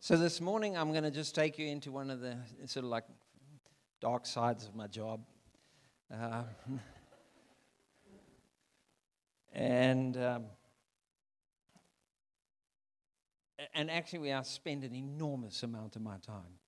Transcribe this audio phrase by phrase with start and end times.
[0.00, 2.36] So this morning, I'm going to just take you into one of the
[2.66, 3.02] sort of like
[4.00, 5.22] dark sides of my job.
[6.08, 6.44] Uh,
[9.52, 10.44] and um,
[13.74, 16.60] and actually, I spend an enormous amount of my time.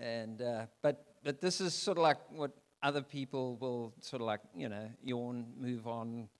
[0.00, 4.26] And uh, but but this is sort of like what other people will sort of
[4.26, 6.30] like you know yawn, move on.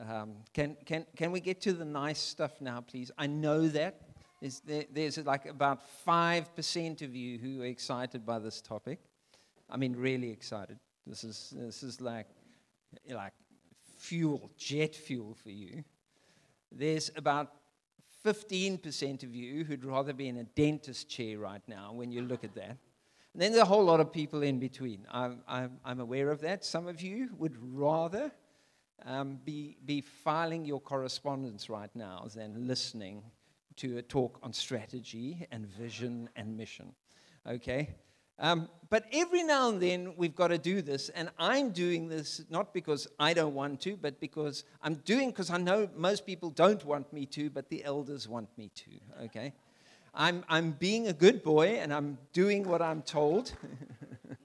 [0.00, 3.10] Um, can can can we get to the nice stuff now, please?
[3.18, 4.11] I know that
[4.42, 8.98] there's, there, there's like about 5% of you who are excited by this topic.
[9.70, 10.80] I mean, really excited.
[11.06, 12.26] This is, this is like,
[13.08, 13.34] like
[13.98, 15.84] fuel, jet fuel for you.
[16.72, 17.52] There's about
[18.24, 22.42] 15% of you who'd rather be in a dentist chair right now when you look
[22.42, 22.78] at that.
[23.34, 25.06] And then there's a whole lot of people in between.
[25.12, 26.64] I'm, I'm, I'm aware of that.
[26.64, 28.32] Some of you would rather
[29.06, 33.22] um, be, be filing your correspondence right now than listening
[33.76, 36.94] to a talk on strategy and vision and mission.
[37.46, 37.94] Okay?
[38.38, 42.42] Um, but every now and then we've got to do this, and I'm doing this
[42.50, 46.50] not because I don't want to, but because I'm doing because I know most people
[46.50, 48.90] don't want me to, but the elders want me to.
[49.24, 49.52] Okay?
[50.14, 53.52] I'm, I'm being a good boy and I'm doing what I'm told.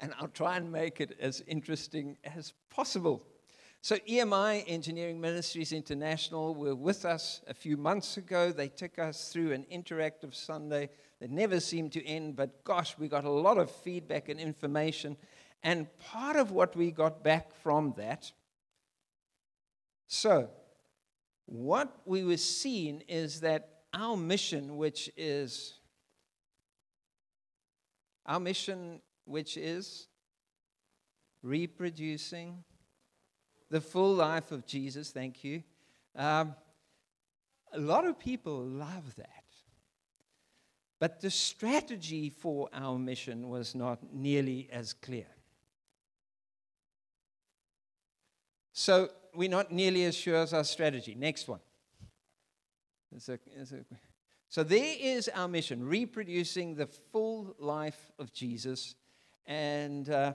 [0.00, 3.22] and I'll try and make it as interesting as possible.
[3.84, 8.50] So, EMI, Engineering Ministries International, were with us a few months ago.
[8.50, 10.88] They took us through an interactive Sunday
[11.20, 15.18] that never seemed to end, but gosh, we got a lot of feedback and information.
[15.62, 18.32] And part of what we got back from that,
[20.06, 20.48] so
[21.44, 25.74] what we were seeing is that our mission, which is
[28.24, 30.08] our mission, which is
[31.42, 32.64] reproducing
[33.74, 35.60] the full life of Jesus, thank you.
[36.14, 36.54] Um,
[37.72, 39.42] a lot of people love that.
[41.00, 45.26] But the strategy for our mission was not nearly as clear.
[48.72, 51.16] So we're not nearly as sure as our strategy.
[51.18, 51.58] Next one.
[53.12, 53.84] It's a, it's a,
[54.48, 58.94] so there is our mission, reproducing the full life of Jesus.
[59.46, 60.34] And uh,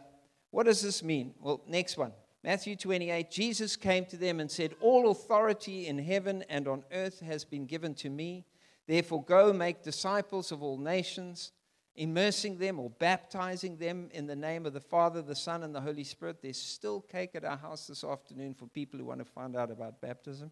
[0.52, 1.35] what does this mean?
[1.40, 2.12] Well, next one.
[2.44, 7.20] Matthew 28 Jesus came to them and said, All authority in heaven and on earth
[7.20, 8.46] has been given to me.
[8.88, 11.52] Therefore, go make disciples of all nations,
[11.96, 15.82] immersing them or baptizing them in the name of the Father, the Son, and the
[15.82, 16.42] Holy Spirit.
[16.42, 19.70] There's still cake at our house this afternoon for people who want to find out
[19.70, 20.50] about baptism.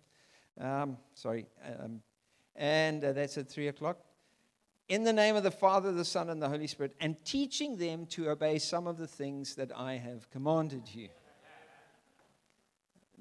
[0.60, 1.48] Um, sorry.
[1.66, 2.02] Um,
[2.56, 3.98] and uh, that's at 3 o'clock.
[4.90, 8.06] In the name of the Father, the Son, and the Holy Spirit, and teaching them
[8.08, 11.10] to obey some of the things that I have commanded you.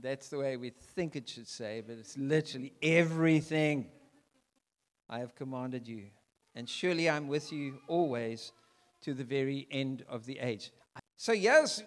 [0.00, 3.86] That's the way we think it should say, but it's literally everything
[5.08, 6.04] I have commanded you.
[6.54, 8.52] And surely I'm with you always
[9.02, 10.70] to the very end of the age.
[11.16, 11.82] So, yes,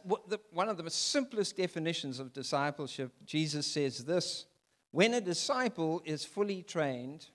[0.52, 4.46] one of the simplest definitions of discipleship, Jesus says this
[4.92, 7.28] when a disciple is fully trained,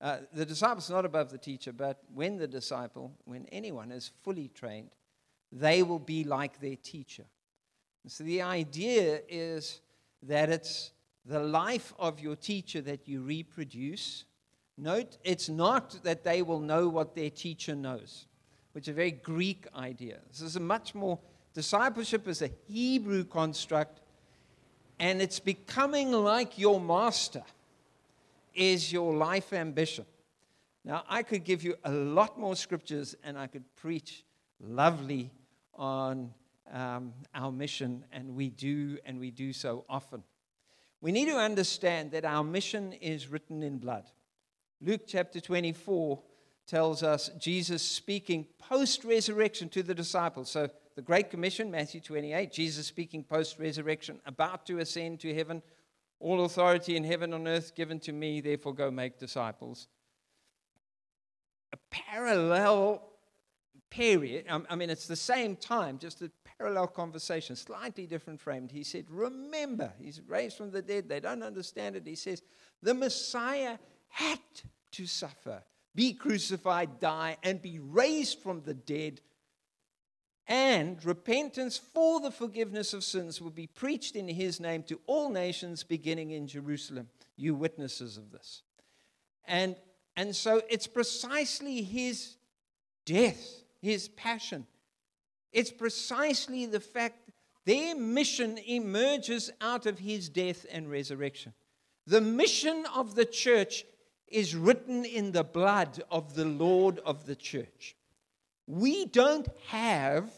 [0.00, 4.48] uh, the disciple's not above the teacher, but when the disciple, when anyone is fully
[4.48, 4.90] trained,
[5.50, 7.24] they will be like their teacher.
[8.04, 9.80] And so the idea is
[10.22, 10.92] that it's
[11.24, 14.24] the life of your teacher that you reproduce.
[14.76, 18.26] Note, it's not that they will know what their teacher knows,
[18.72, 20.18] which is a very Greek idea.
[20.30, 21.18] This is a much more,
[21.52, 24.00] discipleship is a Hebrew construct,
[24.98, 27.42] and it's becoming like your master
[28.54, 30.06] is your life ambition.
[30.84, 34.24] Now, I could give you a lot more scriptures, and I could preach
[34.60, 35.30] lovely
[35.74, 36.32] on
[36.72, 40.22] um, our mission, and we do, and we do so often.
[41.00, 44.04] We need to understand that our mission is written in blood.
[44.80, 46.20] Luke chapter 24
[46.66, 50.50] tells us Jesus speaking post resurrection to the disciples.
[50.50, 55.62] So, the Great Commission, Matthew 28, Jesus speaking post resurrection, about to ascend to heaven.
[56.20, 59.86] All authority in heaven and earth given to me, therefore go make disciples.
[61.72, 63.08] A parallel
[63.90, 68.70] period, I mean, it's the same time, just a parallel conversation, slightly different framed.
[68.72, 71.08] He said, Remember, he's raised from the dead.
[71.08, 72.06] They don't understand it.
[72.06, 72.42] He says,
[72.82, 73.78] The Messiah
[74.08, 74.40] had
[74.92, 75.62] to suffer,
[75.94, 79.20] be crucified, die, and be raised from the dead.
[80.48, 85.28] And repentance for the forgiveness of sins will be preached in his name to all
[85.28, 87.08] nations, beginning in Jerusalem.
[87.36, 88.62] You witnesses of this.
[89.46, 89.76] And,
[90.16, 92.36] and so it's precisely his
[93.04, 94.66] death, his passion,
[95.52, 97.30] it's precisely the fact
[97.64, 101.52] their mission emerges out of his death and resurrection.
[102.06, 103.84] The mission of the church
[104.26, 107.96] is written in the blood of the Lord of the church.
[108.66, 110.30] We don't have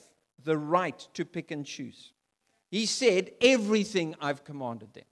[0.42, 2.12] the right to pick and choose.
[2.70, 5.04] He said, Everything I've commanded them.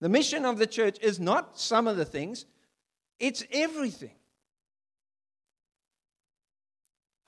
[0.00, 2.44] The mission of the church is not some of the things,
[3.20, 4.14] it's everything.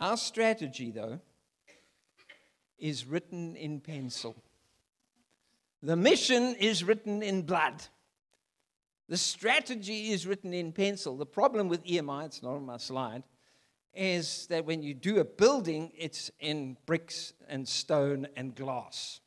[0.00, 1.20] Our strategy, though,
[2.78, 4.34] is written in pencil.
[5.82, 7.82] The mission is written in blood.
[9.08, 11.16] The strategy is written in pencil.
[11.16, 13.22] The problem with EMI, it's not on my slide,
[13.94, 19.20] is that when you do a building, it's in bricks and stone and glass.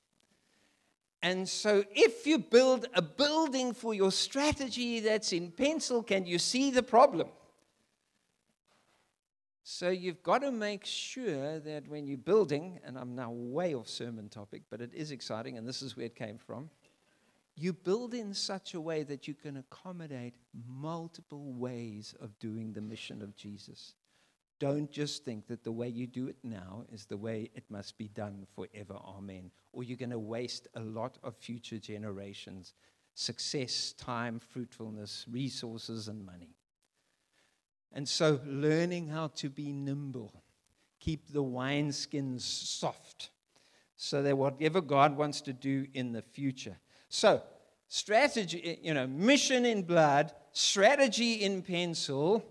[1.21, 6.39] And so, if you build a building for your strategy that's in pencil, can you
[6.39, 7.27] see the problem?
[9.69, 13.89] So, you've got to make sure that when you're building, and I'm now way off
[13.89, 16.69] sermon topic, but it is exciting, and this is where it came from.
[17.57, 20.35] You build in such a way that you can accommodate
[20.65, 23.95] multiple ways of doing the mission of Jesus.
[24.57, 27.97] Don't just think that the way you do it now is the way it must
[27.97, 28.97] be done forever.
[29.03, 29.51] Amen.
[29.73, 32.73] Or you're going to waste a lot of future generations'
[33.15, 36.56] success, time, fruitfulness, resources, and money.
[37.93, 40.43] And so, learning how to be nimble,
[40.99, 43.31] keep the wineskins soft,
[43.95, 46.77] so that whatever God wants to do in the future.
[47.09, 47.41] So,
[47.87, 52.43] strategy, eh, you know, mission in blood, strategy in pencil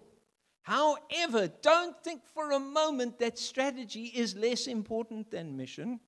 [0.67, 6.01] However, don't think for a moment that strategy is less important than mission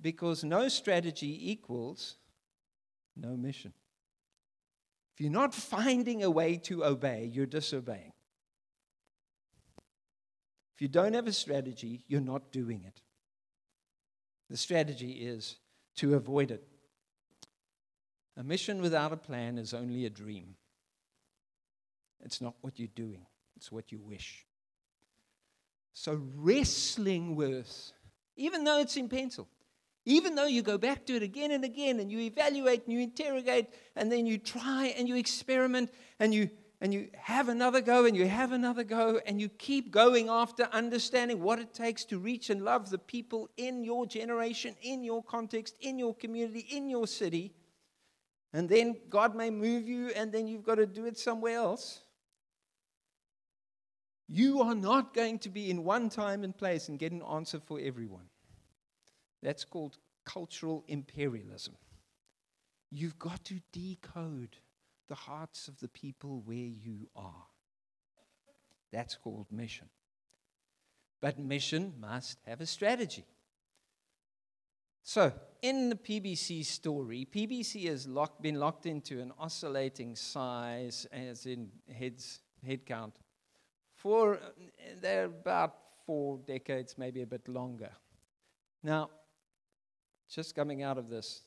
[0.00, 2.16] because no strategy equals
[3.14, 3.72] no mission.
[5.12, 8.13] If you're not finding a way to obey, you're disobeying.
[10.74, 13.00] If you don't have a strategy, you're not doing it.
[14.50, 15.56] The strategy is
[15.96, 16.66] to avoid it.
[18.36, 20.56] A mission without a plan is only a dream,
[22.24, 23.26] it's not what you're doing.
[23.56, 24.46] It's what you wish.
[25.92, 27.92] So, wrestling with,
[28.36, 29.46] even though it's in pencil,
[30.06, 33.00] even though you go back to it again and again and you evaluate and you
[33.00, 36.50] interrogate and then you try and you experiment and you
[36.84, 40.64] and you have another go and you have another go and you keep going after
[40.64, 45.22] understanding what it takes to reach and love the people in your generation, in your
[45.22, 47.54] context, in your community, in your city.
[48.52, 52.02] And then God may move you and then you've got to do it somewhere else.
[54.28, 57.60] You are not going to be in one time and place and get an answer
[57.60, 58.28] for everyone.
[59.42, 59.96] That's called
[60.26, 61.76] cultural imperialism.
[62.90, 64.58] You've got to decode
[65.08, 67.46] the hearts of the people where you are.
[68.92, 69.88] That's called mission.
[71.20, 73.24] But mission must have a strategy.
[75.02, 81.44] So, in the PBC story, PBC has locked, been locked into an oscillating size, as
[81.44, 83.14] in heads, head count,
[83.94, 84.38] for
[85.02, 85.74] they're about
[86.06, 87.90] four decades, maybe a bit longer.
[88.82, 89.10] Now,
[90.28, 91.42] just coming out of this,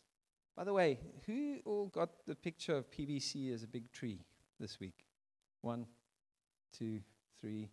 [0.57, 4.25] by the way, who all got the picture of PBC as a big tree
[4.59, 5.05] this week?
[5.61, 5.85] One,
[6.75, 7.01] two,
[7.39, 7.69] three.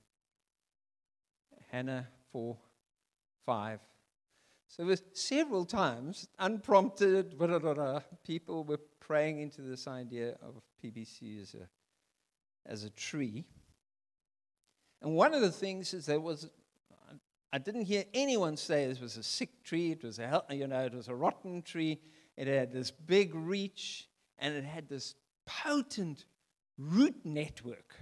[1.72, 2.58] Hannah, four,
[3.46, 3.80] five.
[4.68, 10.36] So there was several times, unprompted, blah, blah, blah, people were praying into this idea
[10.42, 11.68] of PBC as a,
[12.70, 13.46] as a tree.
[15.00, 16.50] And one of the things is there was,
[17.50, 20.84] I didn't hear anyone say this was a sick tree, it was a, you know,
[20.84, 21.98] it was a rotten tree,
[22.36, 25.14] it had this big reach, and it had this
[25.46, 26.24] potent
[26.78, 27.94] root network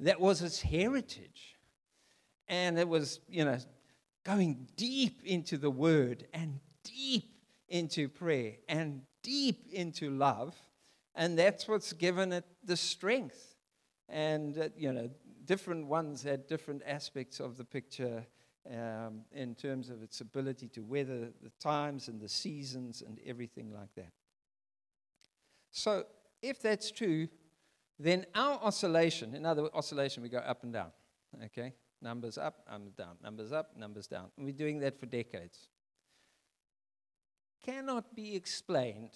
[0.00, 1.58] that was its heritage.
[2.48, 3.58] And it was, you know,
[4.24, 7.34] going deep into the word and deep
[7.68, 10.54] into prayer and deep into love.
[11.14, 13.56] And that's what's given it the strength.
[14.08, 15.10] And, uh, you know,
[15.44, 18.26] different ones had different aspects of the picture
[18.70, 23.72] um, in terms of its ability to weather the times and the seasons and everything
[23.72, 24.12] like that.
[25.70, 26.04] So,
[26.42, 27.28] if that's true,
[27.98, 30.90] then our oscillation, in other words, oscillation, we go up and down.
[31.44, 31.72] Okay?
[32.00, 34.26] Numbers up, numbers down, numbers up, numbers down.
[34.36, 35.68] And we're doing that for decades.
[37.64, 39.10] Cannot be explained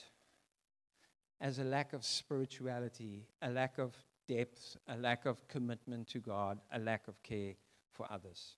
[1.41, 3.95] as a lack of spirituality, a lack of
[4.29, 7.55] depth, a lack of commitment to God, a lack of care
[7.93, 8.57] for others.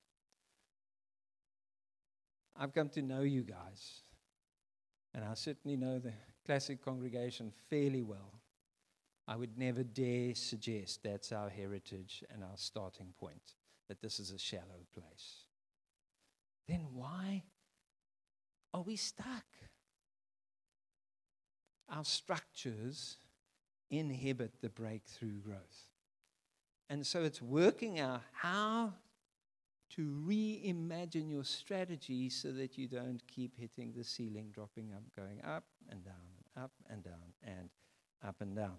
[2.58, 4.02] I've come to know you guys,
[5.14, 6.12] and I certainly know the
[6.44, 8.40] classic congregation fairly well.
[9.28, 13.54] I would never dare suggest that's our heritage and our starting point,
[13.88, 15.44] that this is a shallow place.
[16.66, 17.44] Then why
[18.74, 19.44] are we stuck?
[21.88, 23.18] Our structures
[23.90, 25.86] inhibit the breakthrough growth.
[26.90, 28.94] And so it's working out how
[29.98, 35.42] to reimagine your strategy so that you don't keep hitting the ceiling, dropping up, going
[35.42, 36.14] up and down,
[36.54, 37.68] and up and down, and
[38.24, 38.76] up and down.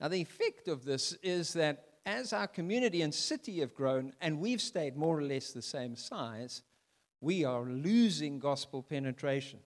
[0.00, 4.38] Now, the effect of this is that as our community and city have grown, and
[4.38, 6.62] we've stayed more or less the same size,
[7.20, 9.58] we are losing gospel penetration.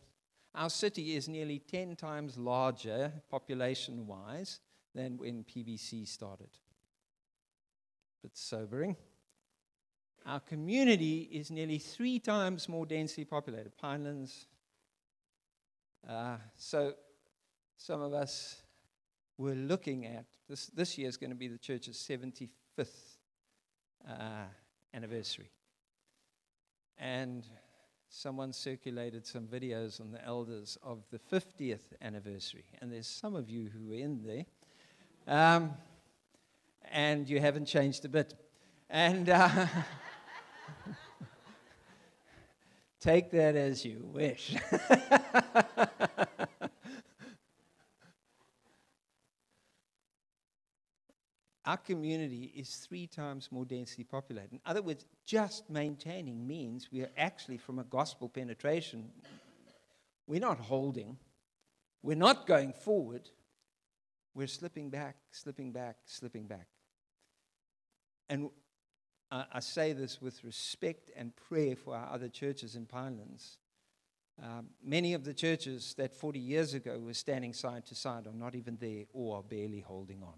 [0.55, 4.61] Our city is nearly 10 times larger population wise
[4.95, 6.49] than when PBC started.
[8.23, 8.97] But sobering.
[10.27, 13.73] Our community is nearly three times more densely populated.
[13.81, 14.47] Pinelands.
[16.09, 16.95] Uh, so
[17.77, 18.57] some of us
[19.39, 20.67] were looking at this.
[20.67, 22.49] This year is going to be the church's 75th
[24.09, 24.47] uh,
[24.93, 25.53] anniversary.
[26.99, 27.47] And
[28.09, 32.65] someone circulated some videos on the elders of the 50th anniversary.
[32.81, 34.45] And there's some of you who were in there.
[35.29, 35.75] Um,
[36.91, 38.35] and you haven't changed a bit.
[38.91, 39.67] And uh,
[43.07, 44.57] take that as you wish.
[51.65, 54.53] Our community is three times more densely populated.
[54.55, 59.11] In other words, just maintaining means we are actually, from a gospel penetration,
[60.27, 61.17] we're not holding,
[62.03, 63.31] we're not going forward,
[64.35, 66.67] we're slipping back, slipping back, slipping back.
[68.29, 68.51] And
[69.31, 73.57] I, say this with respect and prayer for our other churches in Pinelands.
[74.43, 78.33] Um, many of the churches that 40 years ago were standing side to side are
[78.33, 80.35] not even there or are barely holding on.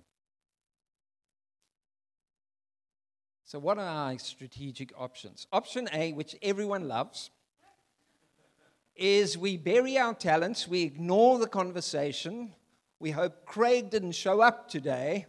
[3.44, 5.46] So, what are our strategic options?
[5.52, 7.30] Option A, which everyone loves,
[8.94, 12.52] is we bury our talents, we ignore the conversation,
[13.00, 15.26] we hope Craig didn't show up today,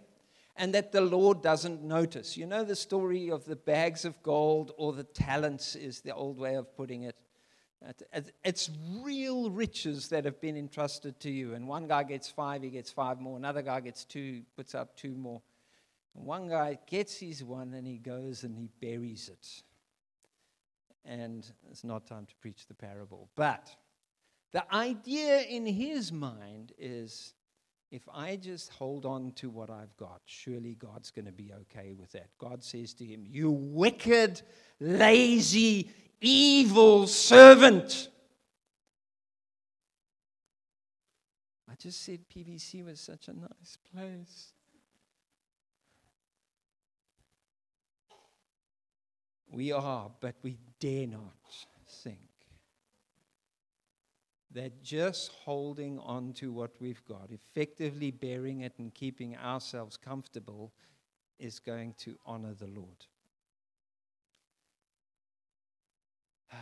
[0.60, 2.36] and that the Lord doesn't notice.
[2.36, 6.38] You know the story of the bags of gold or the talents, is the old
[6.38, 7.16] way of putting it.
[8.44, 8.70] It's
[9.02, 11.54] real riches that have been entrusted to you.
[11.54, 13.38] And one guy gets five, he gets five more.
[13.38, 15.42] Another guy gets two, puts up two more.
[16.12, 19.64] One guy gets his one and he goes and he buries it.
[21.06, 23.30] And it's not time to preach the parable.
[23.36, 23.74] But
[24.52, 27.34] the idea in his mind is
[27.92, 31.94] if I just hold on to what I've got, surely God's going to be okay
[31.94, 32.30] with that.
[32.38, 34.42] God says to him, You wicked,
[34.80, 35.90] lazy,
[36.22, 38.10] evil servant.
[41.70, 44.54] I just said PBC was such a nice place.
[49.52, 51.34] We are, but we dare not
[52.04, 52.29] think
[54.52, 60.72] that just holding on to what we've got, effectively bearing it and keeping ourselves comfortable,
[61.38, 63.06] is going to honor the Lord.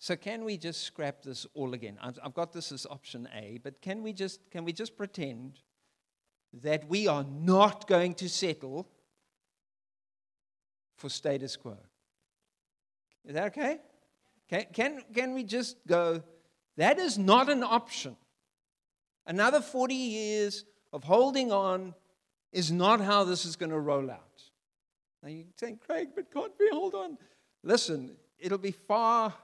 [0.00, 1.98] So can we just scrap this all again?
[2.00, 5.60] I've, got this as option A, but can we just can we just pretend
[6.52, 8.88] that we are not going to settle
[10.96, 11.76] for status quo.
[13.24, 13.78] Is that okay?
[14.48, 16.22] Can, can, can we just go,
[16.76, 18.16] that is not an option.
[19.26, 21.94] Another 40 years of holding on
[22.52, 24.42] is not how this is going to roll out.
[25.22, 27.18] Now you think, Craig, but can't we hold on?
[27.62, 29.34] Listen, it'll be far,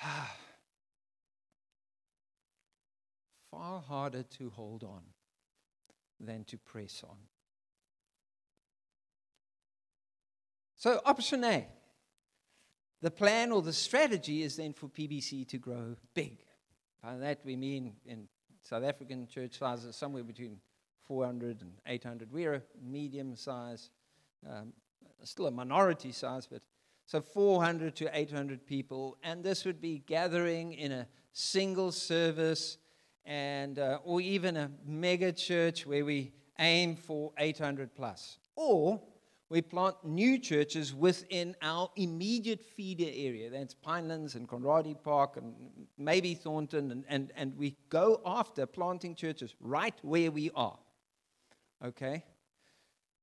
[3.50, 5.02] far harder to hold on
[6.18, 7.16] than to press on.
[10.76, 11.66] So, option A
[13.02, 16.38] the plan or the strategy is then for PBC to grow big.
[17.02, 18.28] By that we mean in
[18.62, 20.58] South African church sizes somewhere between
[21.04, 22.32] 400 and 800.
[22.32, 23.90] We're a medium size,
[24.48, 24.72] um,
[25.22, 26.62] still a minority size, but
[27.06, 29.16] so 400 to 800 people.
[29.22, 32.78] And this would be gathering in a single service
[33.24, 38.38] and uh, or even a mega church where we aim for 800 plus.
[38.56, 39.00] Or
[39.48, 43.48] we plant new churches within our immediate feeder area.
[43.48, 45.54] That's Pinelands and Conradie Park and
[45.96, 46.90] maybe Thornton.
[46.90, 50.78] And, and, and we go after planting churches right where we are.
[51.84, 52.24] Okay?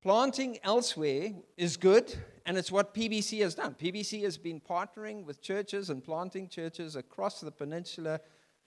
[0.02, 2.14] Planting elsewhere is good,
[2.46, 3.74] and it's what PBC has done.
[3.74, 8.20] PBC has been partnering with churches and planting churches across the peninsula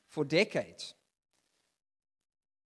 [0.09, 0.95] for decades.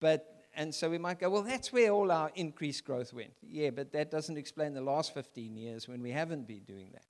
[0.01, 3.33] But and so we might go, well, that's where all our increased growth went.
[3.43, 7.05] Yeah, but that doesn't explain the last 15 years when we haven't been doing that.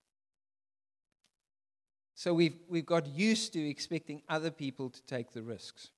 [2.14, 5.88] So we've, we've got used to expecting other people to take the risks.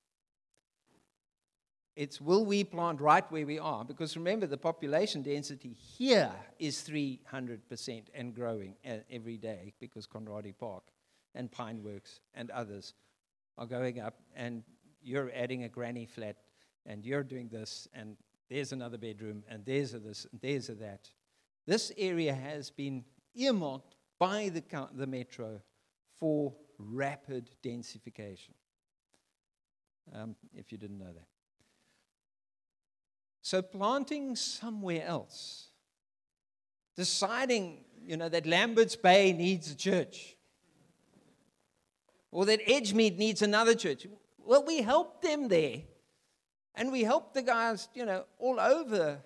[1.96, 3.84] It's will we plant right where we are?
[3.84, 8.76] Because remember, the population density here is 300% and growing
[9.10, 10.84] every day because Conradie Park
[11.34, 12.94] and Pineworks and others
[13.58, 14.62] are going up, and
[15.02, 16.36] you're adding a granny flat,
[16.86, 18.16] and you're doing this, and
[18.50, 21.10] there's another bedroom, and there's a this, and there's a that.
[21.66, 24.62] This area has been earmarked by the,
[24.94, 25.60] the metro
[26.18, 28.54] for rapid densification.
[30.14, 31.26] Um, if you didn't know that.
[33.40, 35.68] So planting somewhere else,
[36.96, 40.36] deciding, you know, that Lambert's Bay needs a church,
[42.30, 44.06] or that Edgemead needs another church.
[44.38, 45.82] Well, we help them there.
[46.74, 49.20] And we help the guys, you know, all over.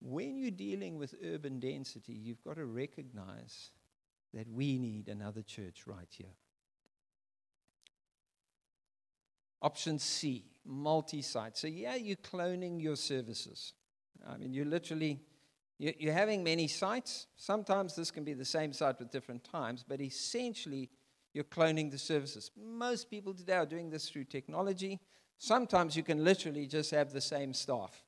[0.00, 3.70] When you're dealing with urban density, you've got to recognize
[4.34, 6.34] that we need another church right here.
[9.62, 11.56] Option C, multi site.
[11.56, 13.74] So, yeah, you're cloning your services.
[14.28, 15.20] I mean, you're literally.
[15.78, 17.26] You're having many sites.
[17.34, 20.90] Sometimes this can be the same site with different times, but essentially,
[21.32, 22.50] you're cloning the services.
[22.56, 25.00] Most people today are doing this through technology.
[25.38, 28.04] Sometimes you can literally just have the same staff.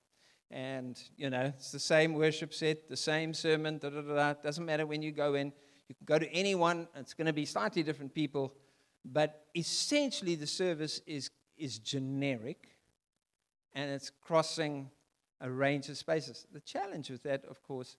[0.50, 4.30] And, you know, it's the same worship set, the same sermon, da da da.
[4.30, 5.52] It doesn't matter when you go in.
[5.88, 8.54] You can go to anyone, it's going to be slightly different people.
[9.04, 12.68] But essentially, the service is is generic
[13.74, 14.90] and it's crossing
[15.40, 16.46] a range of spaces.
[16.52, 17.96] The challenge with that, of course,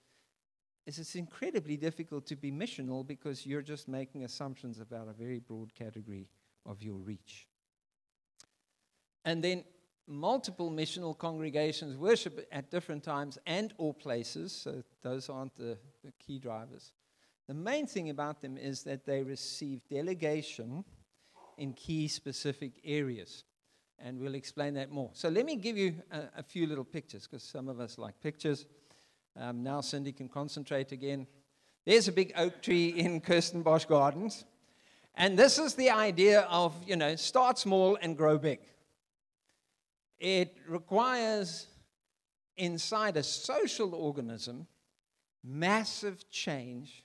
[0.85, 5.39] is it's incredibly difficult to be missional because you're just making assumptions about a very
[5.39, 6.29] broad category
[6.65, 7.47] of your reach.
[9.23, 9.63] And then
[10.07, 16.11] multiple missional congregations worship at different times and or places, so those aren't the, the
[16.19, 16.93] key drivers.
[17.47, 20.83] The main thing about them is that they receive delegation
[21.57, 23.43] in key specific areas.
[23.99, 25.11] And we'll explain that more.
[25.13, 28.19] So let me give you a, a few little pictures because some of us like
[28.21, 28.65] pictures.
[29.37, 31.27] Um, now Cindy can concentrate again.
[31.85, 34.45] There's a big oak tree in Kirstenbosch Gardens.
[35.15, 38.59] And this is the idea of, you know, start small and grow big.
[40.19, 41.67] It requires,
[42.57, 44.67] inside a social organism,
[45.43, 47.03] massive change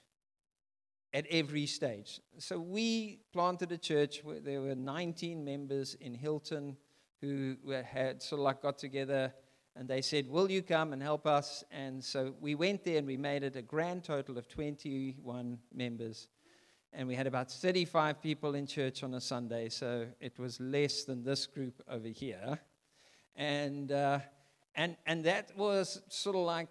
[1.12, 2.21] at every stage.
[2.38, 6.77] So we planted a church where there were 19 members in Hilton
[7.21, 9.33] who had sort of like got together
[9.81, 11.64] and they said, Will you come and help us?
[11.71, 16.29] And so we went there and we made it a grand total of 21 members.
[16.93, 21.05] And we had about 35 people in church on a Sunday, so it was less
[21.05, 22.59] than this group over here.
[23.35, 24.19] And, uh,
[24.75, 26.69] and, and that was sort of like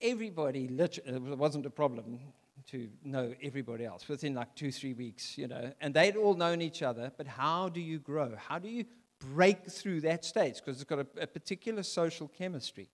[0.00, 2.20] everybody, literally, it wasn't a problem
[2.68, 6.62] to know everybody else within like two, three weeks, you know, and they'd all known
[6.62, 7.12] each other.
[7.18, 8.34] But how do you grow?
[8.34, 8.86] How do you
[9.18, 10.56] break through that stage?
[10.56, 12.90] Because it's got a, a, particular social chemistry.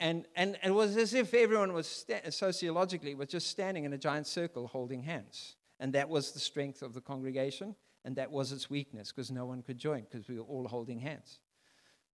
[0.00, 3.92] And, and, and it was as if everyone was sta- sociologically was just standing in
[3.92, 5.56] a giant circle holding hands.
[5.78, 7.74] And that was the strength of the congregation,
[8.04, 11.00] and that was its weakness because no one could join because we were all holding
[11.00, 11.40] hands.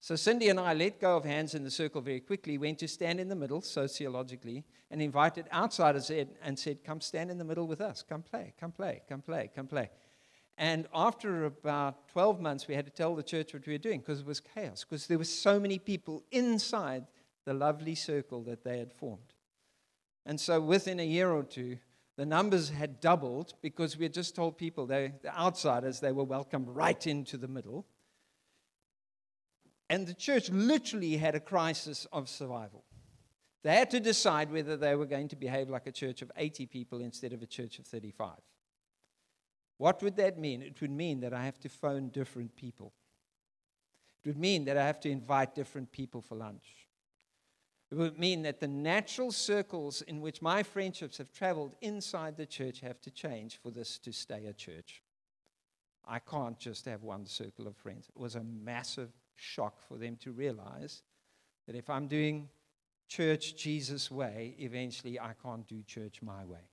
[0.01, 2.89] So Cindy and I let go of hands in the circle very quickly, went to
[2.89, 7.45] stand in the middle sociologically, and invited outsiders in and said, Come stand in the
[7.45, 8.05] middle with us.
[8.09, 9.91] Come play, come play, come play, come play.
[10.59, 14.01] And after about 12 months, we had to tell the church what we were doing
[14.01, 17.07] because it was chaos, because there were so many people inside
[17.45, 19.35] the lovely circle that they had formed.
[20.27, 21.79] And so within a year or two,
[22.17, 26.25] the numbers had doubled because we had just told people, they, the outsiders, they were
[26.25, 27.87] welcome right into the middle.
[29.89, 32.83] And the church literally had a crisis of survival.
[33.63, 36.67] They had to decide whether they were going to behave like a church of 80
[36.67, 38.33] people instead of a church of 35.
[39.79, 40.61] What would that mean?
[40.61, 42.93] It would mean that I have to phone different people.
[44.23, 46.89] It would mean that I have to invite different people for lunch.
[47.91, 52.45] It would mean that the natural circles in which my friendships have traveled inside the
[52.45, 55.03] church have to change for this to stay a church.
[56.07, 58.09] I can't just have one circle of friends.
[58.09, 61.03] It was a massive shock for them to realize
[61.67, 62.49] that if I'm doing
[63.09, 66.69] church Jesus' way, eventually I can't do church my way.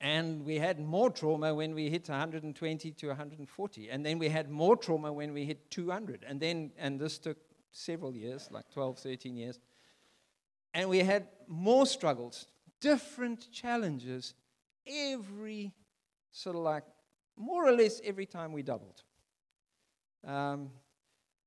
[0.00, 3.90] And we had more trauma when we hit 120 to 140.
[3.90, 6.24] And then we had more trauma when we hit 200.
[6.26, 7.36] And then, and this took
[7.72, 9.58] several years, like 12, 13 years.
[10.72, 12.46] And we had more struggles,
[12.80, 14.34] different challenges
[14.86, 15.72] every
[16.30, 16.84] sort of like
[17.36, 19.02] more or less every time we doubled.
[20.26, 20.70] Um,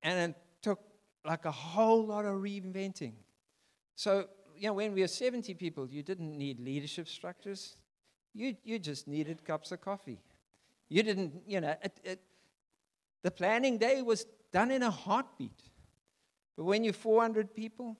[0.02, 0.80] and it took
[1.24, 3.14] like a whole lot of reinventing.
[3.94, 7.76] So, you know, when we were 70 people, you didn't need leadership structures.
[8.34, 10.20] You, you just needed cups of coffee.
[10.88, 12.20] You didn't, you know, it, it,
[13.22, 15.62] the planning day was done in a heartbeat.
[16.56, 17.96] But when you're 400 people,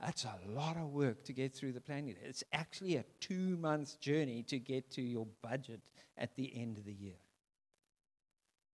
[0.00, 2.14] that's a lot of work to get through the planning.
[2.22, 5.80] It's actually a two month journey to get to your budget
[6.16, 7.18] at the end of the year.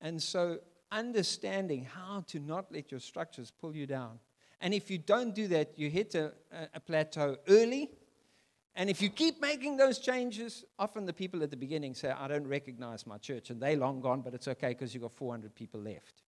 [0.00, 0.59] And so,
[0.92, 4.20] understanding how to not let your structures pull you down.
[4.61, 6.33] And if you don't do that, you hit a,
[6.74, 7.90] a plateau early.
[8.76, 12.28] And if you keep making those changes, often the people at the beginning say, I
[12.28, 13.48] don't recognize my church.
[13.48, 16.22] And they're long gone, but it's okay because you've got 400 people left.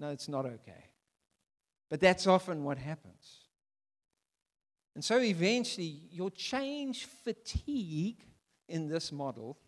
[0.00, 0.90] No, it's not okay.
[1.88, 3.38] But that's often what happens.
[4.96, 8.24] And so eventually, your change fatigue
[8.68, 9.58] in this model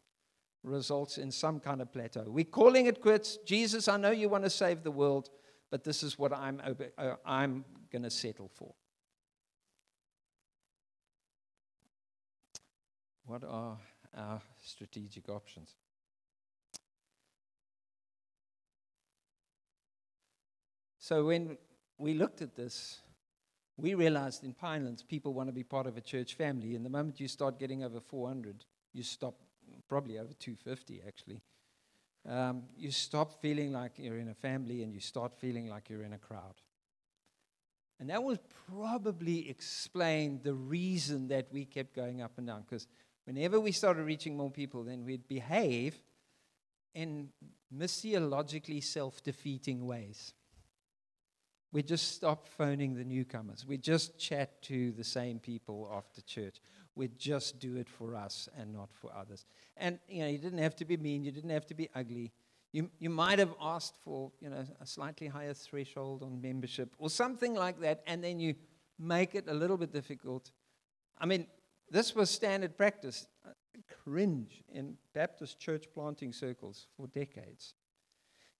[0.65, 2.25] results in some kind of plateau.
[2.27, 3.39] We're calling it quits.
[3.47, 5.31] Jesus, I know you want to save the world,
[5.71, 6.61] but this is what I'm,
[6.99, 8.75] uh, I'm going to settle for.
[13.27, 13.79] What are
[14.17, 15.75] our strategic options?
[20.99, 21.59] So, when
[21.99, 23.01] we looked at this,
[23.77, 26.75] we realized in Pinelands people want to be part of a church family.
[26.75, 29.35] And the moment you start getting over 400, you stop,
[29.89, 31.41] probably over 250 actually.
[32.27, 36.05] Um, you stop feeling like you're in a family and you start feeling like you're
[36.05, 36.55] in a crowd.
[38.01, 42.65] And that would probably explain the reason that we kept going up and down.
[42.69, 42.87] Because
[43.25, 45.97] whenever we started reaching more people, then we'd behave
[46.95, 47.31] in
[47.77, 50.35] missiologically self defeating ways
[51.75, 53.67] We'd just stop phoning the newcomers.
[53.67, 56.61] We'd just chat to the same people after church.
[56.95, 59.45] We'd just do it for us and not for others.
[59.77, 61.25] And you know, you didn't have to be mean.
[61.25, 62.31] You didn't have to be ugly.
[62.71, 67.11] You, you might have asked for you know a slightly higher threshold on membership or
[67.11, 68.55] something like that, and then you
[68.97, 70.53] make it a little bit difficult.
[71.19, 71.49] I mean,
[71.91, 73.27] this was standard practice.
[74.05, 77.75] Cringe in Baptist church planting circles for decades.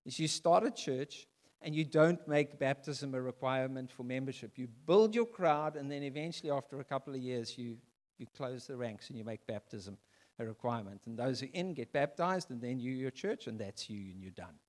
[0.05, 1.27] Is you start a church
[1.61, 4.51] and you don't make baptism a requirement for membership.
[4.55, 7.77] You build your crowd, and then eventually, after a couple of years, you,
[8.19, 9.97] you close the ranks and you make baptism
[10.37, 11.01] a requirement.
[11.05, 14.21] And those who in get baptized, and then you, your church, and that's you, and
[14.21, 14.59] you're done.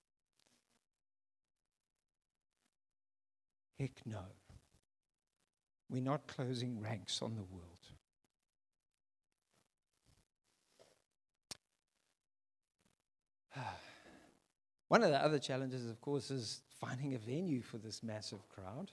[3.78, 4.22] Heck no.
[5.90, 7.75] We're not closing ranks on the world.
[14.88, 18.92] One of the other challenges, of course, is finding a venue for this massive crowd.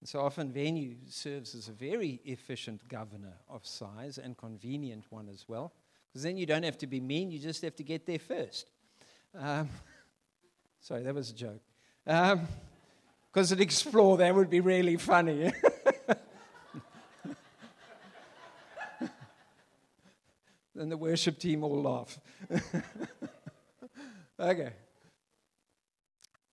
[0.00, 5.28] And so often, venue serves as a very efficient governor of size and convenient one
[5.28, 5.72] as well,
[6.08, 8.70] because then you don't have to be mean, you just have to get there first.
[9.34, 9.70] Um,
[10.80, 11.62] sorry, that was a joke.
[12.04, 15.50] Because um, at Explore, that would be really funny.
[20.74, 22.18] then the worship team all laugh.
[24.38, 24.72] okay.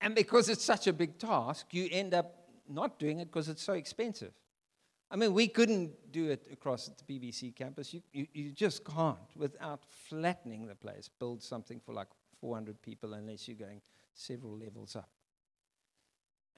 [0.03, 2.35] And because it's such a big task, you end up
[2.67, 4.33] not doing it because it's so expensive.
[5.09, 7.93] I mean, we couldn't do it across the PBC campus.
[7.93, 12.09] You, you, you, just can't without flattening the place, build something for like
[12.41, 13.81] 400 people unless you're going
[14.13, 15.07] several levels up.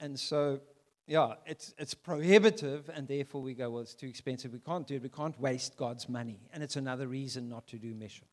[0.00, 0.60] And so,
[1.06, 4.52] yeah, it's, it's prohibitive, and therefore we go, well, it's too expensive.
[4.52, 5.02] We can't do it.
[5.02, 6.40] We can't waste God's money.
[6.52, 8.26] And it's another reason not to do mission.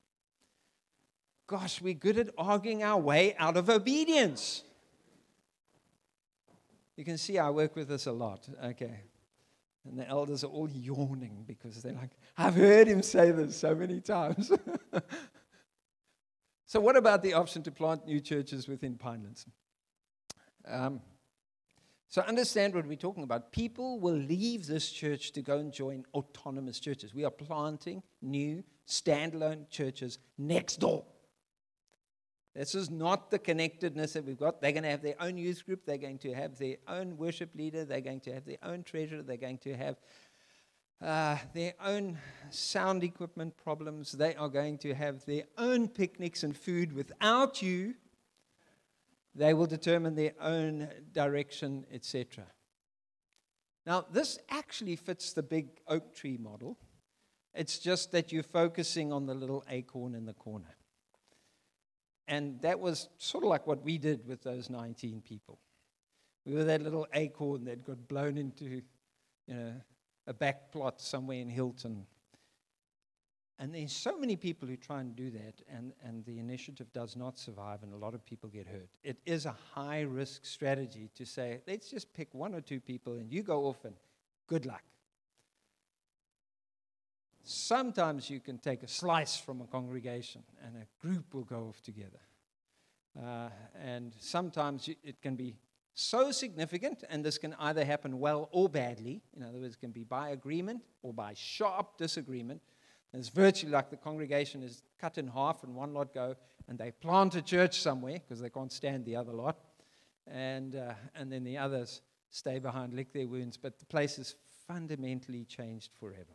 [1.45, 4.63] Gosh, we're good at arguing our way out of obedience.
[6.95, 8.47] You can see I work with this a lot.
[8.63, 9.01] Okay.
[9.85, 13.75] And the elders are all yawning because they're like, I've heard him say this so
[13.75, 14.51] many times.
[16.65, 19.45] so, what about the option to plant new churches within Pinelands?
[20.65, 21.01] Um,
[22.07, 23.51] so, understand what we're talking about.
[23.51, 27.13] People will leave this church to go and join autonomous churches.
[27.13, 31.03] We are planting new standalone churches next door.
[32.55, 34.61] This is not the connectedness that we've got.
[34.61, 35.85] They're going to have their own youth group.
[35.85, 37.83] They're going to have their own worship leader.
[37.83, 39.23] They're going to have their own treasurer.
[39.23, 39.97] They're going to have
[41.01, 42.19] uh, their own
[42.51, 44.11] sound equipment problems.
[44.11, 47.95] They are going to have their own picnics and food without you.
[49.33, 52.45] They will determine their own direction, etc.
[53.87, 56.77] Now, this actually fits the big oak tree model.
[57.55, 60.75] It's just that you're focusing on the little acorn in the corner.
[62.27, 65.59] And that was sort of like what we did with those 19 people.
[66.45, 69.73] We were that little acorn that got blown into you know,
[70.27, 72.05] a back plot somewhere in Hilton.
[73.59, 77.15] And there's so many people who try and do that, and, and the initiative does
[77.15, 78.89] not survive, and a lot of people get hurt.
[79.03, 83.13] It is a high risk strategy to say, let's just pick one or two people,
[83.13, 83.93] and you go off and
[84.47, 84.83] good luck.
[87.43, 91.81] Sometimes you can take a slice from a congregation and a group will go off
[91.81, 92.19] together.
[93.21, 95.55] Uh, and sometimes it can be
[95.93, 99.21] so significant, and this can either happen well or badly.
[99.37, 102.61] In other words, it can be by agreement or by sharp disagreement.
[103.11, 106.35] And it's virtually like the congregation is cut in half and one lot go,
[106.67, 109.57] and they plant a church somewhere because they can't stand the other lot.
[110.25, 112.01] And, uh, and then the others
[112.31, 113.57] stay behind, lick their wounds.
[113.57, 114.35] But the place is
[114.67, 116.33] fundamentally changed forever.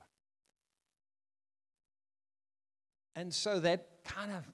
[3.19, 4.45] And so that kind of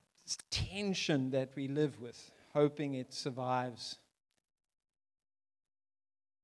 [0.51, 3.99] tension that we live with, hoping it survives.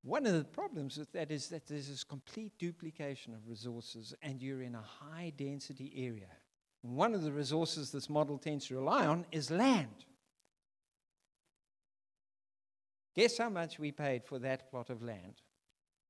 [0.03, 4.43] One of the problems with that is that there's this complete duplication of resources, and
[4.43, 6.29] you're in a high density area.
[6.85, 10.05] And one of the resources this model tends to rely on is land.
[13.17, 15.41] Guess how much we paid for that plot of land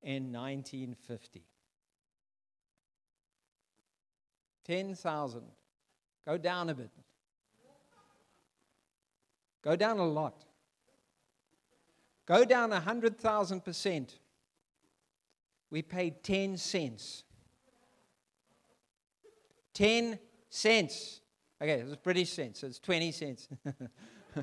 [0.02, 1.44] in 1950?
[4.66, 5.42] 10,000.
[6.26, 6.90] Go down a bit.
[9.62, 10.44] Go down a lot.
[12.26, 14.18] Go down 100,000%.
[15.70, 17.24] We paid 10 cents.
[19.74, 21.20] 10 cents.
[21.60, 23.48] Okay, it's British cents, so it's 20 cents.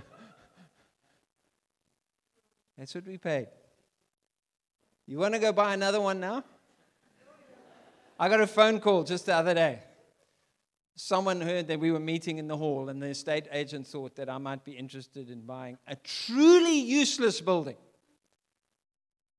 [2.78, 3.48] That's what we paid.
[5.08, 6.44] You want to go buy another one now?
[8.20, 9.80] I got a phone call just the other day
[10.98, 14.30] someone heard that we were meeting in the hall, and the estate agent thought that
[14.30, 17.78] I might be interested in buying a truly useless building.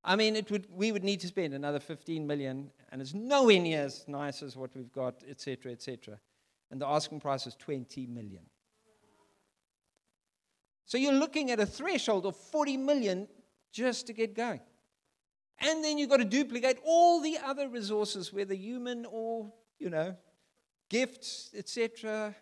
[0.04, 3.58] I mean, it would, we would need to spend another 15 million, and it's nowhere
[3.58, 6.18] near as nice as what we've got, etc., etc.
[6.70, 8.42] And the asking price is 20 million.
[10.86, 13.28] So you're looking at a threshold of 40 million
[13.72, 14.60] just to get going.
[15.60, 20.16] And then you've got to duplicate all the other resources, whether human or, you know,
[20.88, 22.34] gifts, etc.,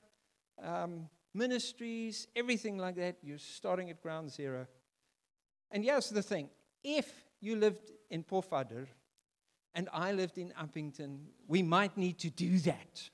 [0.62, 3.16] um, ministries, everything like that.
[3.22, 4.66] You're starting at ground zero.
[5.70, 6.48] And here's the thing
[6.82, 8.86] if you lived in Pofadder
[9.74, 13.10] and I lived in Upington, we might need to do that.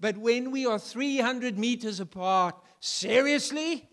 [0.00, 3.88] But when we are 300 meters apart, seriously?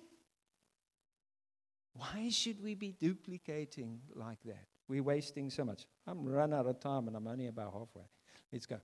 [1.93, 4.65] Why should we be duplicating like that?
[4.87, 5.85] We're wasting so much.
[6.05, 8.03] I'm run out of time and I'm only about halfway.
[8.51, 8.79] Let's go.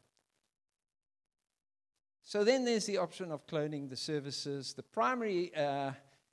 [2.32, 4.74] So then there's the option of cloning the services.
[4.74, 5.92] The primary uh,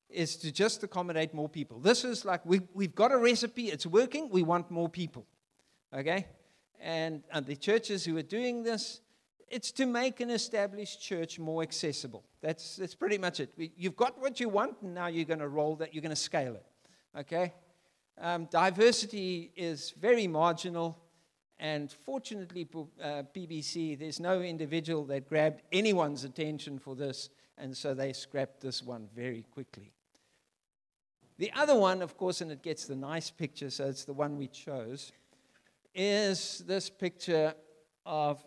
[0.08, 1.80] is to just accommodate more people.
[1.80, 5.26] This is like we, we've got a recipe, it's working, we want more people.
[5.92, 6.28] Okay?
[6.80, 9.00] And, and the churches who are doing this,
[9.48, 12.22] it's to make an established church more accessible.
[12.42, 13.52] That's, that's pretty much it.
[13.56, 16.10] We, you've got what you want, and now you're going to roll that, you're going
[16.10, 16.66] to scale it.
[17.18, 17.52] Okay?
[18.20, 20.96] Um, diversity is very marginal.
[21.60, 27.94] And fortunately, uh, PBC, there's no individual that grabbed anyone's attention for this, and so
[27.94, 29.92] they scrapped this one very quickly.
[31.38, 34.36] The other one, of course, and it gets the nice picture, so it's the one
[34.36, 35.12] we chose,
[35.94, 37.54] is this picture
[38.06, 38.44] of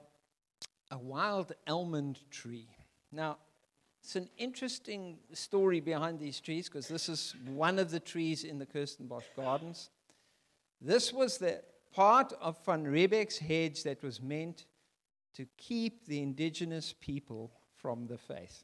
[0.89, 2.67] a wild almond tree.
[3.11, 3.37] Now,
[4.01, 8.57] it's an interesting story behind these trees because this is one of the trees in
[8.57, 9.89] the Kirstenbosch Gardens.
[10.81, 14.65] This was the part of Van Riebeeck's hedge that was meant
[15.35, 18.63] to keep the indigenous people from the faith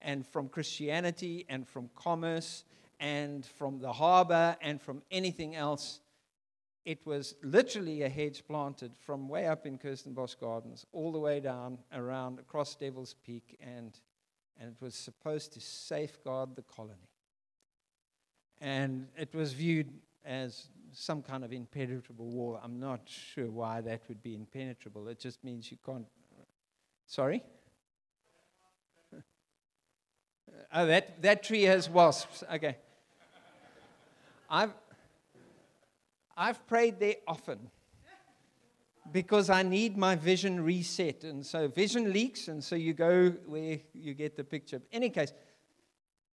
[0.00, 2.64] and from Christianity and from commerce
[3.00, 6.00] and from the harbor and from anything else.
[6.84, 11.40] It was literally a hedge planted from way up in Kirstenbosch Gardens all the way
[11.40, 13.98] down around across Devil's Peak, and,
[14.60, 17.08] and it was supposed to safeguard the colony.
[18.60, 19.90] And it was viewed
[20.24, 22.58] as some kind of impenetrable wall.
[22.62, 25.08] I'm not sure why that would be impenetrable.
[25.08, 26.06] It just means you can't.
[27.06, 27.42] Sorry?
[30.72, 32.44] oh, that, that tree has wasps.
[32.54, 32.76] Okay.
[34.48, 34.72] I've,
[36.36, 37.70] I've prayed there often
[39.12, 41.24] because I need my vision reset.
[41.24, 44.76] And so vision leaks, and so you go where you get the picture.
[44.76, 45.32] In any case,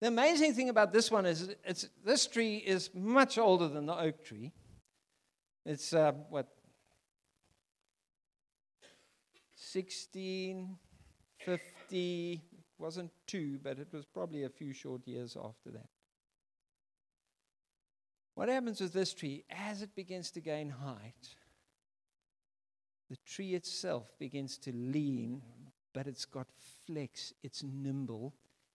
[0.02, 3.96] the amazing thing about this one is it's, this tree is much older than the
[3.96, 4.50] oak tree.
[5.64, 6.48] It's uh, what?
[9.72, 12.42] 1650,
[12.78, 15.86] wasn't two, but it was probably a few short years after that.
[18.34, 19.44] What happens with this tree?
[19.50, 21.36] As it begins to gain height,
[23.08, 25.42] the tree itself begins to lean,
[25.94, 26.48] but it's got
[26.88, 28.34] flex, it's nimble,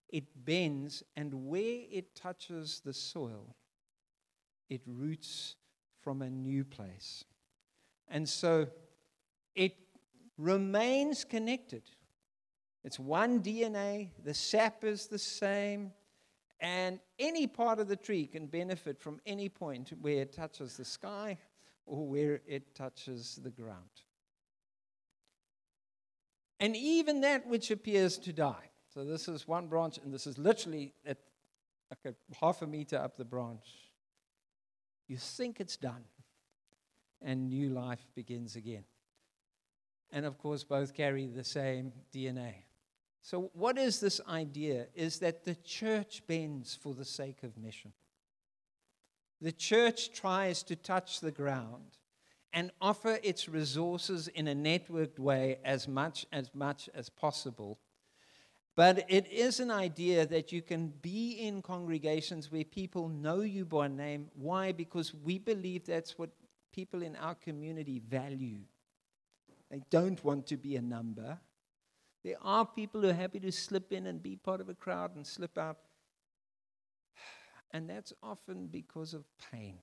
[0.10, 3.56] it bends, and where it touches the soil,
[4.70, 5.56] it roots
[6.02, 7.24] from a new place.
[8.08, 8.68] And so
[9.56, 9.76] it
[10.38, 11.84] remains connected.
[12.84, 15.92] It's one DNA, the sap is the same,
[16.60, 20.86] and any part of the tree can benefit from any point where it touches the
[20.86, 21.38] sky
[21.86, 24.04] or where it touches the ground.
[26.60, 28.72] And even that which appears to die.
[28.98, 31.20] So this is one branch, and this is literally at
[31.92, 33.68] like a half a meter up the branch.
[35.08, 36.04] You think it's done,
[37.22, 38.86] and new life begins again.
[40.12, 42.56] And of course, both carry the same DNA.
[43.22, 44.88] So, what is this idea?
[44.96, 47.94] Is that the church bends for the sake of mission.
[49.42, 52.00] The church tries to touch the ground
[52.52, 57.78] and offer its resources in a networked way as much as much as possible.
[58.78, 63.66] But it is an idea that you can be in congregations where people know you
[63.66, 64.30] by name.
[64.36, 64.72] Why?
[64.72, 66.30] Because we believe that's what
[66.72, 68.60] people in our community value.
[69.72, 71.40] They don't want to be a number.
[72.24, 75.16] There are people who are happy to slip in and be part of a crowd
[75.16, 75.80] and slip out.
[77.72, 79.80] And that's often because of pain.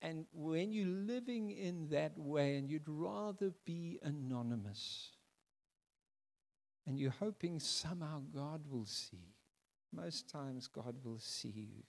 [0.00, 5.10] And when you're living in that way and you'd rather be anonymous,
[6.88, 9.34] and you're hoping somehow God will see,
[9.94, 11.82] most times God will see you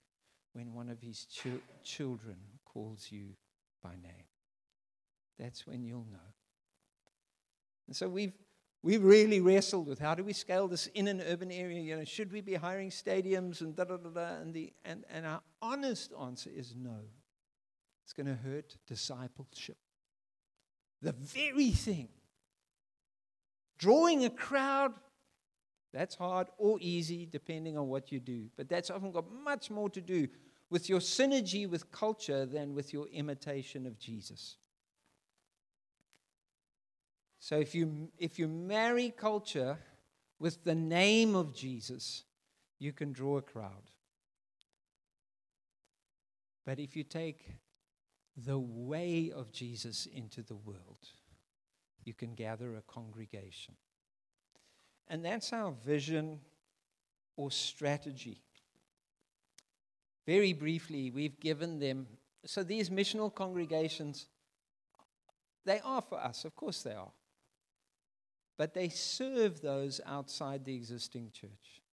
[0.52, 2.36] when one of his ch- children
[2.66, 3.30] calls you
[3.82, 4.28] by name.
[5.40, 6.34] That's when you'll know.
[7.88, 8.34] And so we've
[8.84, 11.80] we've really wrestled with how do we scale this in an urban area?
[11.80, 14.42] You know, should we be hiring stadiums and da da da da?
[14.42, 17.00] And the and, and our honest answer is no.
[18.04, 19.78] It's going to hurt discipleship.
[21.02, 22.10] The very thing.
[23.80, 24.94] Drawing a crowd,
[25.92, 28.46] that's hard or easy depending on what you do.
[28.56, 30.28] But that's often got much more to do
[30.70, 34.58] with your synergy with culture than with your imitation of Jesus.
[37.40, 39.80] So if you, if you marry culture
[40.40, 42.24] with the name of Jesus,
[42.78, 43.92] you can draw a crowd.
[46.66, 47.56] But if you take
[48.38, 51.08] the way of Jesus into the world,
[52.10, 53.76] you can gather a congregation.
[55.08, 56.40] And that's our vision
[57.38, 58.42] or strategy.
[60.26, 62.08] Very briefly, we've given them.
[62.46, 64.26] So these missional congregations,
[65.66, 67.12] they are for us, of course they are.
[68.58, 71.84] But they serve those outside the existing church.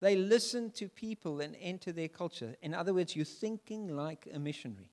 [0.00, 2.56] They listen to people and enter their culture.
[2.60, 4.90] In other words, you're thinking like a missionary.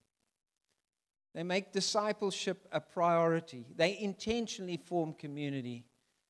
[1.37, 3.67] They make discipleship a priority.
[3.75, 5.85] They intentionally form community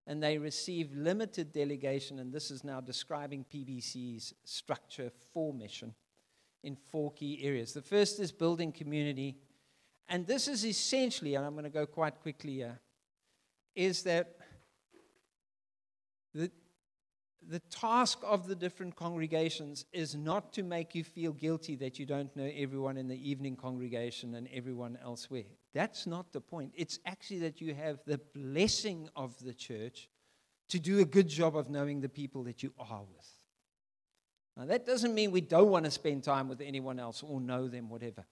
[0.05, 2.19] and they receive limited delegation.
[2.19, 5.95] And this is now describing PBC's structure for mission
[6.61, 7.71] in four key areas.
[7.71, 9.37] The first is building community.
[10.09, 12.77] And this is essentially, and I'm going to go quite quickly here,
[13.77, 14.35] is that
[16.33, 16.51] the,
[17.49, 22.05] the task of the different congregations is not to make you feel guilty that you
[22.05, 25.45] don't know everyone in the evening congregation and everyone elsewhere.
[25.73, 26.73] That's not the point.
[26.75, 30.09] It's actually that you have the blessing of the church
[30.69, 33.29] to do a good job of knowing the people that you are with.
[34.57, 37.67] Now, that doesn't mean we don't want to spend time with anyone else or know
[37.67, 38.25] them, whatever.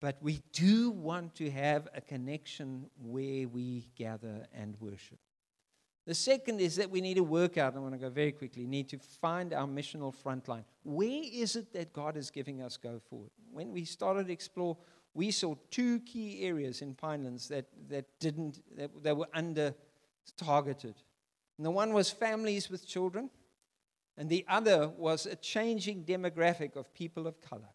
[0.00, 5.18] But we do want to have a connection where we gather and worship.
[6.08, 8.66] The second is that we need to work out, I want to go very quickly,
[8.66, 10.64] need to find our missional front line.
[10.82, 13.28] Where is it that God is giving us go forward?
[13.52, 14.78] When we started to explore,
[15.12, 19.74] we saw two key areas in Pinelands that, that didn't, that, that were under
[20.38, 20.94] targeted.
[21.58, 23.28] And the one was families with children,
[24.16, 27.68] and the other was a changing demographic of people of color.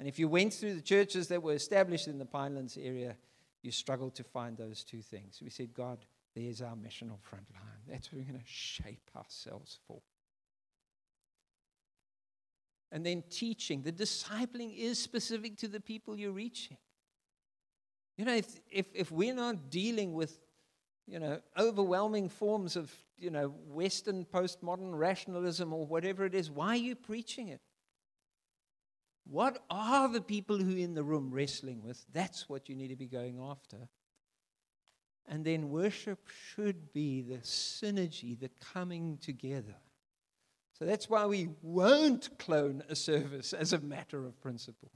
[0.00, 3.14] And if you went through the churches that were established in the Pinelands area,
[3.62, 5.38] you struggled to find those two things.
[5.40, 5.98] We said, God,
[6.44, 7.80] there's our missional front line.
[7.88, 10.00] That's what we're going to shape ourselves for.
[12.90, 13.82] And then teaching.
[13.82, 16.78] The discipling is specific to the people you're reaching.
[18.16, 20.38] You know, if, if, if we're not dealing with,
[21.06, 26.68] you know, overwhelming forms of, you know, Western postmodern rationalism or whatever it is, why
[26.68, 27.60] are you preaching it?
[29.24, 32.04] What are the people who are in the room wrestling with?
[32.12, 33.76] That's what you need to be going after.
[35.28, 36.20] And then worship
[36.54, 39.76] should be the synergy, the coming together.
[40.78, 44.90] So that's why we won't clone a service as a matter of principle.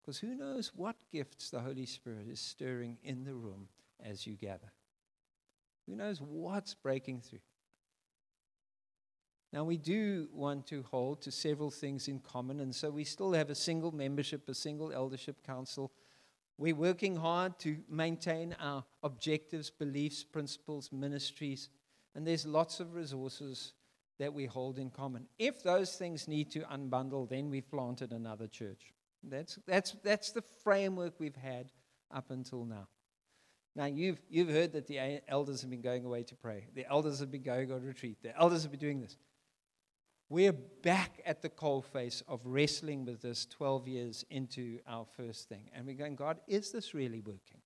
[0.00, 3.68] Because who knows what gifts the Holy Spirit is stirring in the room
[4.02, 4.72] as you gather?
[5.86, 7.40] Who knows what's breaking through?
[9.52, 13.32] Now, we do want to hold to several things in common, and so we still
[13.32, 15.90] have a single membership, a single eldership council
[16.60, 21.70] We're working hard to maintain our objectives, beliefs, principles, ministries,
[22.14, 23.72] and there's lots of resources
[24.18, 25.26] that we hold in common.
[25.38, 28.92] If those things need to unbundle, then we've planted another church.
[29.22, 31.72] That's, that's, that's the framework we've had
[32.14, 32.88] up until now.
[33.74, 36.66] Now, you've, you've heard that the elders have been going away to pray.
[36.74, 38.18] The elders have been going on retreat.
[38.22, 39.16] The elders have been doing this.
[40.30, 45.68] We're back at the coalface of wrestling with this 12 years into our first thing.
[45.74, 47.60] And we're going, God, is this really working?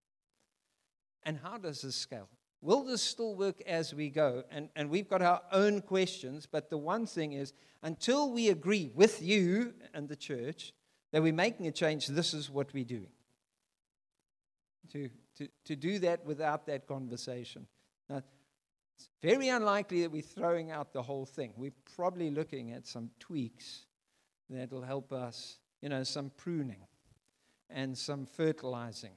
[1.24, 2.26] And how does this scale?
[2.62, 4.44] Will this still work as we go?
[4.50, 7.52] And, and we've got our own questions, but the one thing is
[7.82, 10.72] until we agree with you and the church
[11.12, 13.12] that we're making a change, this is what we're doing.
[14.92, 17.66] To, to, to do that without that conversation.
[18.08, 18.22] Now,
[18.96, 21.52] it's very unlikely that we're throwing out the whole thing.
[21.56, 23.86] We're probably looking at some tweaks
[24.50, 26.86] that will help us, you know, some pruning
[27.70, 29.16] and some fertilizing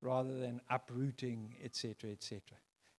[0.00, 2.40] rather than uprooting, etc., etc.